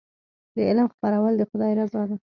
[0.55, 2.15] د علم خپرول د خدای رضا ده.